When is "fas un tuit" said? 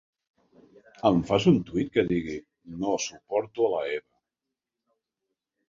1.31-1.91